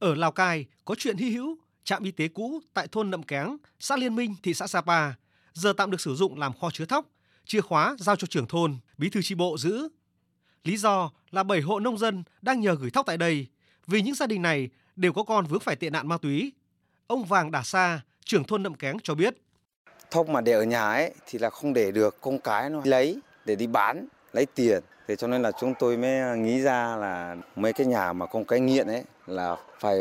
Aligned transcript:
Ở 0.00 0.14
Lào 0.14 0.32
Cai 0.32 0.66
có 0.84 0.94
chuyện 0.98 1.16
hy 1.16 1.30
hữu, 1.30 1.58
trạm 1.84 2.02
y 2.02 2.10
tế 2.10 2.28
cũ 2.28 2.60
tại 2.74 2.88
thôn 2.92 3.10
Nậm 3.10 3.22
Kéng, 3.22 3.56
xã 3.80 3.96
Liên 3.96 4.16
Minh, 4.16 4.34
thị 4.42 4.54
xã 4.54 4.66
Sapa, 4.66 5.12
giờ 5.52 5.72
tạm 5.76 5.90
được 5.90 6.00
sử 6.00 6.14
dụng 6.14 6.38
làm 6.38 6.52
kho 6.60 6.70
chứa 6.70 6.84
thóc, 6.84 7.06
chìa 7.44 7.60
khóa 7.60 7.96
giao 7.98 8.16
cho 8.16 8.26
trưởng 8.26 8.46
thôn, 8.46 8.76
bí 8.98 9.10
thư 9.10 9.22
chi 9.22 9.34
bộ 9.34 9.58
giữ. 9.58 9.88
Lý 10.64 10.76
do 10.76 11.10
là 11.30 11.42
7 11.42 11.60
hộ 11.60 11.80
nông 11.80 11.98
dân 11.98 12.22
đang 12.42 12.60
nhờ 12.60 12.74
gửi 12.80 12.90
thóc 12.90 13.06
tại 13.06 13.16
đây, 13.16 13.46
vì 13.86 14.02
những 14.02 14.14
gia 14.14 14.26
đình 14.26 14.42
này 14.42 14.68
đều 14.96 15.12
có 15.12 15.22
con 15.22 15.46
vướng 15.46 15.60
phải 15.60 15.76
tệ 15.76 15.90
nạn 15.90 16.08
ma 16.08 16.18
túy. 16.18 16.52
Ông 17.06 17.24
Vàng 17.24 17.50
Đà 17.50 17.62
Sa, 17.62 18.00
trưởng 18.24 18.44
thôn 18.44 18.62
Nậm 18.62 18.74
Kéng 18.74 18.96
cho 19.02 19.14
biết. 19.14 19.34
Thóc 20.10 20.28
mà 20.28 20.40
để 20.40 20.52
ở 20.52 20.62
nhà 20.62 20.82
ấy 20.82 21.14
thì 21.26 21.38
là 21.38 21.50
không 21.50 21.72
để 21.72 21.92
được 21.92 22.20
con 22.20 22.38
cái 22.38 22.70
nó 22.70 22.80
lấy 22.84 23.18
để 23.44 23.56
đi 23.56 23.66
bán, 23.66 24.06
lấy 24.32 24.46
tiền. 24.46 24.82
Thế 25.08 25.16
cho 25.16 25.26
nên 25.26 25.42
là 25.42 25.52
chúng 25.60 25.74
tôi 25.78 25.96
mới 25.96 26.20
à, 26.20 26.34
nghĩ 26.34 26.60
ra 26.60 26.96
là 26.96 27.36
mấy 27.56 27.72
cái 27.72 27.86
nhà 27.86 28.12
mà 28.12 28.26
con 28.26 28.44
cái 28.44 28.60
nghiện 28.60 28.86
ấy 28.86 29.04
là 29.26 29.56
phải 29.80 29.98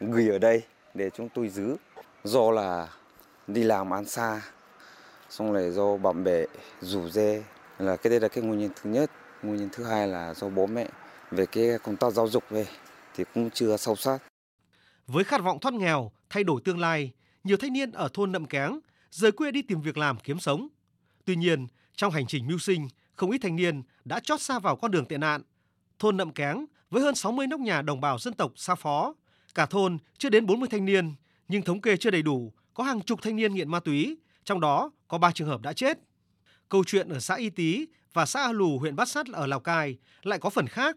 gửi 0.00 0.28
ở 0.28 0.38
đây 0.38 0.62
để 0.94 1.10
chúng 1.10 1.28
tôi 1.28 1.48
giữ. 1.48 1.76
Do 2.24 2.50
là 2.50 2.88
đi 3.46 3.62
làm 3.62 3.92
ăn 3.92 4.04
xa, 4.04 4.42
xong 5.30 5.52
rồi 5.52 5.70
do 5.70 5.96
bạn 5.96 6.24
bè 6.24 6.44
rủ 6.80 7.08
dê 7.08 7.42
là 7.78 7.96
cái 7.96 8.10
đây 8.10 8.20
là 8.20 8.28
cái 8.28 8.44
nguyên 8.44 8.60
nhân 8.60 8.70
thứ 8.82 8.90
nhất. 8.90 9.10
Nguyên 9.42 9.56
nhân 9.56 9.68
thứ 9.72 9.84
hai 9.84 10.08
là 10.08 10.34
do 10.34 10.48
bố 10.48 10.66
mẹ 10.66 10.88
về 11.30 11.46
cái 11.46 11.78
công 11.82 11.96
tác 11.96 12.12
giáo 12.12 12.28
dục 12.28 12.44
về 12.50 12.66
thì 13.14 13.24
cũng 13.34 13.50
chưa 13.50 13.76
sâu 13.76 13.96
sát. 13.96 14.18
Với 15.06 15.24
khát 15.24 15.42
vọng 15.42 15.60
thoát 15.60 15.74
nghèo, 15.74 16.10
thay 16.30 16.44
đổi 16.44 16.60
tương 16.64 16.80
lai, 16.80 17.12
nhiều 17.44 17.56
thanh 17.56 17.72
niên 17.72 17.92
ở 17.92 18.08
thôn 18.14 18.32
Nậm 18.32 18.46
Kéng 18.46 18.80
rời 19.10 19.32
quê 19.32 19.50
đi 19.50 19.62
tìm 19.62 19.80
việc 19.80 19.98
làm 19.98 20.18
kiếm 20.18 20.38
sống. 20.38 20.68
Tuy 21.24 21.36
nhiên, 21.36 21.66
trong 21.96 22.12
hành 22.12 22.26
trình 22.26 22.46
mưu 22.46 22.58
sinh, 22.58 22.88
không 23.16 23.30
ít 23.30 23.38
thanh 23.38 23.56
niên 23.56 23.82
đã 24.04 24.20
chót 24.20 24.40
xa 24.40 24.58
vào 24.58 24.76
con 24.76 24.90
đường 24.90 25.04
tệ 25.04 25.18
nạn. 25.18 25.42
Thôn 25.98 26.16
Nậm 26.16 26.32
Kén 26.32 26.66
với 26.90 27.02
hơn 27.02 27.14
60 27.14 27.46
nóc 27.46 27.60
nhà 27.60 27.82
đồng 27.82 28.00
bào 28.00 28.18
dân 28.18 28.34
tộc 28.34 28.52
xa 28.56 28.74
phó, 28.74 29.14
cả 29.54 29.66
thôn 29.66 29.98
chưa 30.18 30.28
đến 30.28 30.46
40 30.46 30.68
thanh 30.72 30.84
niên, 30.84 31.14
nhưng 31.48 31.62
thống 31.62 31.80
kê 31.80 31.96
chưa 31.96 32.10
đầy 32.10 32.22
đủ, 32.22 32.52
có 32.74 32.84
hàng 32.84 33.00
chục 33.00 33.22
thanh 33.22 33.36
niên 33.36 33.54
nghiện 33.54 33.70
ma 33.70 33.80
túy, 33.80 34.16
trong 34.44 34.60
đó 34.60 34.90
có 35.08 35.18
3 35.18 35.30
trường 35.32 35.48
hợp 35.48 35.62
đã 35.62 35.72
chết. 35.72 35.98
Câu 36.68 36.84
chuyện 36.84 37.08
ở 37.08 37.20
xã 37.20 37.34
Y 37.34 37.50
Tý 37.50 37.86
và 38.12 38.26
xã 38.26 38.40
A 38.40 38.52
Lù 38.52 38.78
huyện 38.78 38.96
Bát 38.96 39.08
Sát 39.08 39.26
ở 39.32 39.46
Lào 39.46 39.60
Cai 39.60 39.96
lại 40.22 40.38
có 40.38 40.50
phần 40.50 40.66
khác. 40.66 40.96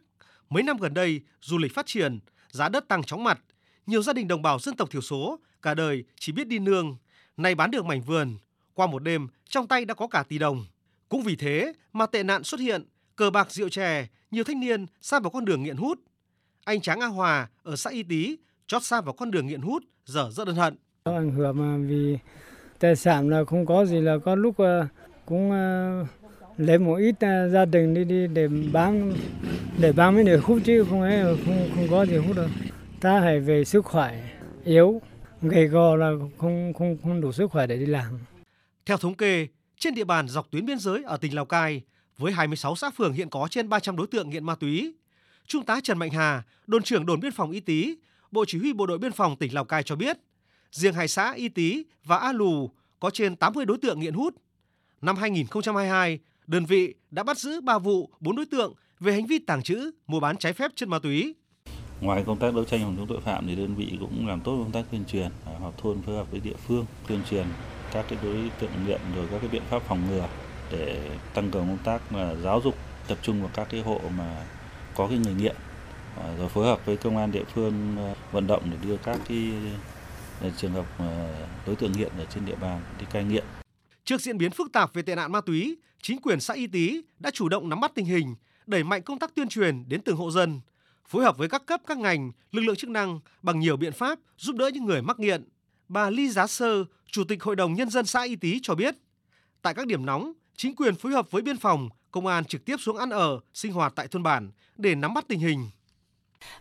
Mấy 0.50 0.64
năm 0.64 0.78
gần 0.78 0.94
đây, 0.94 1.22
du 1.42 1.58
lịch 1.58 1.76
phát 1.76 1.86
triển, 1.86 2.20
giá 2.52 2.70
đất 2.70 2.88
tăng 2.88 3.04
chóng 3.04 3.24
mặt, 3.24 3.40
nhiều 3.86 4.02
gia 4.02 4.14
đình 4.14 4.28
đồng 4.28 4.42
bào 4.42 4.60
dân 4.60 4.76
tộc 4.76 4.92
thiểu 4.92 5.02
số 5.02 5.40
cả 5.62 5.74
đời 5.74 6.04
chỉ 6.20 6.32
biết 6.32 6.48
đi 6.48 6.60
nương, 6.60 6.98
nay 7.38 7.56
bán 7.56 7.72
được 7.72 7.86
mảnh 7.86 8.02
vườn, 8.02 8.38
qua 8.74 8.88
một 8.88 9.04
đêm 9.04 9.28
trong 9.50 9.68
tay 9.68 9.86
đã 9.86 9.94
có 9.94 10.08
cả 10.08 10.24
tỷ 10.24 10.38
đồng. 10.38 10.66
Cũng 11.10 11.22
vì 11.24 11.36
thế 11.36 11.74
mà 11.94 12.06
tệ 12.06 12.24
nạn 12.24 12.44
xuất 12.44 12.60
hiện, 12.60 12.84
cờ 13.16 13.30
bạc 13.30 13.52
rượu 13.52 13.70
chè, 13.70 14.08
nhiều 14.32 14.44
thanh 14.44 14.60
niên 14.60 14.86
sa 15.02 15.20
vào 15.20 15.30
con 15.30 15.46
đường 15.46 15.64
nghiện 15.64 15.78
hút. 15.78 16.00
Anh 16.66 16.82
Tráng 16.82 17.00
A 17.00 17.08
Hòa 17.08 17.50
ở 17.64 17.76
xã 17.76 17.90
Y 17.90 18.04
Tý 18.04 18.38
chót 18.68 18.84
sa 18.84 19.02
vào 19.02 19.14
con 19.14 19.32
đường 19.32 19.48
nghiện 19.48 19.62
hút, 19.62 19.84
giờ 20.06 20.30
rất 20.32 20.48
ân 20.48 20.56
hận. 20.56 20.76
Ảnh 21.04 21.32
hưởng 21.32 21.58
mà 21.58 21.88
vì 21.88 22.18
tài 22.80 22.96
sản 22.96 23.30
là 23.30 23.44
không 23.48 23.66
có 23.66 23.86
gì 23.86 24.02
là 24.02 24.18
có 24.26 24.36
lúc 24.36 24.58
ờ, 24.58 24.88
cũng 25.26 25.52
ờ, 25.52 26.06
lấy 26.58 26.78
một 26.78 26.96
ít 26.96 27.16
ờ, 27.20 27.50
gia 27.50 27.66
đình 27.66 27.94
đi 27.94 28.04
đi 28.04 28.28
để 28.28 28.48
bán 28.74 29.14
để 29.80 29.92
bán 29.92 30.16
mới 30.16 30.24
để 30.24 30.38
hút 30.38 30.62
chứ 30.66 30.86
không 30.90 31.02
ấy 31.02 31.24
không 31.46 31.70
không 31.76 31.88
có 31.90 32.06
gì 32.06 32.18
hút 32.18 32.36
đâu. 32.38 32.48
Ta 33.02 33.20
phải 33.20 33.40
về 33.40 33.66
sức 33.66 33.86
khỏe 33.86 34.30
yếu, 34.66 35.02
gầy 35.42 35.68
gò 35.68 35.96
là 35.96 36.12
không 36.38 36.74
không 36.74 36.98
không 37.04 37.22
đủ 37.22 37.32
sức 37.32 37.52
khỏe 37.52 37.68
để 37.68 37.78
đi 37.78 37.86
làm. 37.86 38.20
Theo 38.86 38.98
thống 38.98 39.16
kê, 39.16 39.48
trên 39.80 39.96
địa 39.96 40.04
bàn 40.04 40.28
dọc 40.28 40.52
tuyến 40.52 40.66
biên 40.66 40.80
giới 40.80 41.04
ở 41.04 41.18
tỉnh 41.18 41.36
Lào 41.36 41.46
Cai, 41.46 41.82
với 42.18 42.34
26 42.34 42.76
xã 42.76 42.90
phường 42.90 43.14
hiện 43.14 43.30
có 43.30 43.48
trên 43.52 43.70
300 43.70 43.96
đối 43.96 44.08
tượng 44.08 44.30
nghiện 44.30 44.46
ma 44.46 44.56
túy. 44.56 44.94
Trung 45.48 45.66
tá 45.66 45.80
Trần 45.84 46.00
Mạnh 46.00 46.12
Hà, 46.12 46.44
đồn 46.68 46.84
trưởng 46.84 47.06
đồn 47.06 47.20
biên 47.20 47.32
phòng 47.32 47.52
Y 47.52 47.60
Tý, 47.60 47.96
Bộ 48.32 48.46
Chỉ 48.48 48.58
huy 48.60 48.74
Bộ 48.74 48.86
đội 48.86 48.98
Biên 48.98 49.12
phòng 49.12 49.36
tỉnh 49.36 49.54
Lào 49.54 49.66
Cai 49.66 49.84
cho 49.84 49.96
biết, 49.96 50.18
riêng 50.72 50.94
hai 50.94 51.08
xã 51.08 51.34
Y 51.34 51.50
Tý 51.50 51.84
và 52.06 52.18
A 52.18 52.32
Lù 52.32 52.70
có 53.00 53.10
trên 53.10 53.36
80 53.36 53.66
đối 53.66 53.78
tượng 53.78 54.00
nghiện 54.00 54.14
hút. 54.14 54.36
Năm 55.02 55.16
2022, 55.16 56.20
đơn 56.48 56.66
vị 56.66 56.96
đã 57.12 57.24
bắt 57.24 57.38
giữ 57.38 57.62
3 57.62 57.80
vụ, 57.80 58.10
4 58.20 58.36
đối 58.36 58.46
tượng 58.46 58.74
về 59.00 59.14
hành 59.14 59.26
vi 59.26 59.40
tàng 59.40 59.64
trữ, 59.64 59.92
mua 60.08 60.20
bán 60.20 60.38
trái 60.38 60.54
phép 60.54 60.72
chất 60.76 60.90
ma 60.90 61.00
túy. 61.00 61.34
Ngoài 62.02 62.24
công 62.28 62.40
tác 62.40 62.54
đấu 62.54 62.66
tranh 62.66 62.82
phòng 62.84 62.96
chống 62.98 63.08
tội 63.08 63.22
phạm 63.22 63.48
thì 63.48 63.56
đơn 63.56 63.76
vị 63.76 63.98
cũng 64.00 64.28
làm 64.28 64.42
tốt 64.42 64.52
công 64.64 64.72
tác 64.72 64.84
tuyên 64.92 65.06
truyền, 65.06 65.30
à, 65.46 65.54
họp 65.60 65.78
thôn 65.78 66.02
phối 66.02 66.16
hợp 66.16 66.32
với 66.32 66.40
địa 66.40 66.56
phương 66.68 66.86
tuyên 67.08 67.20
truyền 67.30 67.46
các 67.94 68.06
cái 68.10 68.20
đối 68.24 68.52
tượng 68.60 68.72
nghiện 68.86 69.02
rồi 69.16 69.28
các 69.32 69.38
cái 69.40 69.50
biện 69.50 69.64
pháp 69.70 69.82
phòng 69.88 70.10
ngừa 70.10 70.28
để 70.72 71.10
tăng 71.34 71.52
cường 71.52 71.68
công 71.68 71.78
tác 71.84 72.16
là 72.16 72.36
giáo 72.36 72.62
dục 72.64 72.76
tập 73.08 73.18
trung 73.22 73.42
vào 73.42 73.52
các 73.54 73.68
cái 73.72 73.82
hộ 73.82 74.02
mà 74.18 74.46
có 74.96 75.08
cái 75.08 75.18
người 75.18 75.34
nghiện 75.34 75.56
ờ, 76.16 76.38
rồi 76.38 76.50
phối 76.50 76.66
hợp 76.66 76.86
với 76.86 76.98
công 76.98 77.18
an 77.18 77.32
địa 77.32 77.44
phương 77.54 77.96
ờ, 77.98 78.16
vận 78.32 78.48
động 78.48 78.64
để 78.72 78.78
đưa 78.88 78.98
các 78.98 79.20
cái 79.28 79.52
ờ, 80.42 80.50
trường 80.58 80.72
hợp 80.72 80.86
đối 81.68 81.76
tượng 81.76 81.92
nghiện 81.92 82.12
ở 82.18 82.26
trên 82.26 82.46
địa 82.46 82.56
bàn 82.56 82.82
đi 83.00 83.06
cai 83.12 83.24
nghiện. 83.24 83.44
Trước 84.04 84.22
diễn 84.22 84.38
biến 84.38 84.52
phức 84.52 84.72
tạp 84.74 84.94
về 84.94 85.02
tệ 85.02 85.16
nạn 85.16 85.32
ma 85.32 85.42
túy, 85.42 85.78
chính 86.02 86.22
quyền 86.22 86.40
xã 86.40 86.54
Y 86.54 86.68
Tý 86.68 87.02
đã 87.20 87.32
chủ 87.32 87.50
động 87.50 87.70
nắm 87.70 87.80
bắt 87.80 87.92
tình 87.96 88.06
hình, 88.06 88.36
đẩy 88.68 88.84
mạnh 88.84 89.02
công 89.02 89.20
tác 89.20 89.36
tuyên 89.36 89.50
truyền 89.50 89.90
đến 89.90 90.02
từng 90.02 90.18
hộ 90.18 90.32
dân, 90.32 90.62
phối 91.08 91.24
hợp 91.24 91.38
với 91.38 91.50
các 91.50 91.66
cấp 91.66 91.82
các 91.88 91.98
ngành, 91.98 92.32
lực 92.52 92.62
lượng 92.62 92.76
chức 92.76 92.90
năng 92.90 93.20
bằng 93.42 93.60
nhiều 93.60 93.78
biện 93.78 93.94
pháp 93.94 94.20
giúp 94.38 94.56
đỡ 94.56 94.70
những 94.74 94.86
người 94.86 95.02
mắc 95.02 95.20
nghiện. 95.20 95.50
Bà 95.90 96.10
Ly 96.10 96.30
Giá 96.30 96.48
Sơ, 96.48 96.86
Chủ 97.12 97.24
tịch 97.24 97.44
Hội 97.44 97.56
đồng 97.56 97.74
Nhân 97.74 97.90
dân 97.90 98.06
xã 98.06 98.24
Y 98.24 98.36
Tý 98.36 98.60
cho 98.64 98.76
biết, 98.76 98.96
tại 99.62 99.74
các 99.74 99.88
điểm 99.88 100.06
nóng, 100.06 100.34
chính 100.56 100.76
quyền 100.76 100.96
phối 100.96 101.12
hợp 101.12 101.32
với 101.32 101.42
biên 101.42 101.58
phòng, 101.58 101.90
công 102.12 102.28
an 102.28 102.46
trực 102.46 102.66
tiếp 102.66 102.76
xuống 102.80 102.98
ăn 102.98 103.10
ở, 103.10 103.40
sinh 103.54 103.74
hoạt 103.74 103.94
tại 103.96 104.08
thôn 104.08 104.24
bản 104.24 104.52
để 104.78 104.96
nắm 104.96 105.14
bắt 105.14 105.26
tình 105.28 105.40
hình. 105.40 105.70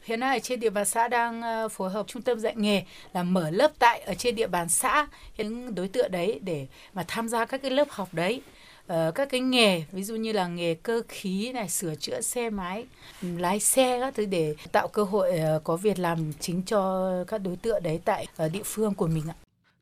Hiện 0.03 0.21
nay 0.21 0.41
trên 0.41 0.61
địa 0.61 0.71
bàn 0.71 0.84
xã 0.84 1.09
đang 1.09 1.43
ờ, 1.43 1.69
phối 1.69 1.91
hợp 1.91 2.06
trung 2.06 2.22
tâm 2.22 2.41
dạy 2.41 2.55
nghề 2.56 2.83
là 3.12 3.22
mở 3.22 3.50
lớp 3.50 3.72
tại 3.78 4.00
ở 4.00 4.15
trên 4.15 4.34
địa 4.34 4.47
bàn 4.47 4.69
xã 4.69 5.06
những 5.37 5.75
đối 5.75 5.88
tượng 5.88 6.11
đấy 6.11 6.41
để 6.43 6.67
mà 6.94 7.05
tham 7.09 7.28
gia 7.28 7.44
các 7.44 7.62
cái 7.62 7.71
lớp 7.71 7.91
học 7.91 8.15
đấy 8.15 8.43
uh, 8.93 9.15
các 9.15 9.28
cái 9.31 9.41
nghề 9.41 9.84
ví 9.93 10.03
dụ 10.03 10.15
như 10.16 10.32
là 10.32 10.49
nghề 10.49 10.75
cơ 10.75 11.03
khí 11.09 11.53
này 11.53 11.69
sửa 11.69 11.94
chữa 11.94 12.21
xe 12.21 12.50
máy 12.50 12.87
lái 13.22 13.60
xe 13.60 14.00
các 14.00 14.15
thứ 14.15 14.26
để 14.26 14.54
tạo 14.72 14.88
cơ 14.88 15.04
hội 15.04 15.32
uh, 15.56 15.65
có 15.65 15.76
việc 15.76 15.99
làm 15.99 16.32
chính 16.41 16.62
cho 16.62 17.10
các 17.25 17.38
đối 17.38 17.56
tượng 17.56 17.82
đấy 17.82 18.00
tại 18.04 18.26
uh, 18.44 18.53
địa 18.53 18.62
phương 18.65 18.94
của 18.94 19.06
mình 19.06 19.25
ạ. 19.28 19.34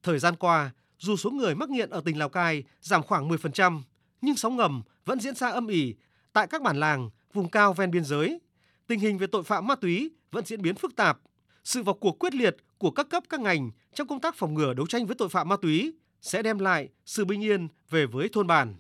Thời 0.03 0.19
gian 0.19 0.37
qua, 0.37 0.71
dù 0.99 1.17
số 1.17 1.31
người 1.31 1.55
mắc 1.55 1.71
nghiện 1.71 1.91
ở 1.91 2.03
tỉnh 2.05 2.19
Lào 2.19 2.28
Cai 2.28 2.62
giảm 2.81 3.03
khoảng 3.03 3.28
10%, 3.28 3.81
nhưng 4.21 4.37
sóng 4.37 4.56
ngầm 4.56 4.83
vẫn 5.05 5.21
diễn 5.21 5.34
ra 5.34 5.49
âm 5.49 5.67
ỉ 5.67 5.94
tại 6.33 6.47
các 6.47 6.62
bản 6.62 6.81
làng, 6.81 7.11
vùng 7.33 7.50
cao 7.50 7.73
ven 7.73 7.91
biên 7.91 8.05
giới. 8.05 8.41
Tình 8.87 9.00
hình 9.00 9.19
về 9.19 9.27
tội 9.27 9.43
phạm 9.43 9.67
ma 9.67 9.75
túy 9.75 10.11
vẫn 10.31 10.44
diễn 10.47 10.62
biến 10.62 10.75
phức 10.75 10.97
tạp. 10.97 11.19
Sự 11.65 11.83
vào 11.83 11.94
cuộc 11.94 12.19
quyết 12.19 12.34
liệt 12.34 12.56
của 12.78 12.91
các 12.91 13.09
cấp 13.11 13.23
các 13.28 13.41
ngành 13.41 13.71
trong 13.94 14.06
công 14.06 14.21
tác 14.21 14.34
phòng 14.37 14.55
ngừa 14.55 14.75
đấu 14.75 14.87
tranh 14.87 15.06
với 15.06 15.17
tội 15.17 15.28
phạm 15.28 15.49
ma 15.49 15.56
túy 15.62 15.93
sẽ 16.23 16.43
đem 16.43 16.59
lại 16.59 16.88
sự 17.06 17.25
bình 17.25 17.44
yên 17.44 17.69
về 17.91 18.06
với 18.06 18.28
thôn 18.33 18.47
bản. 18.47 18.77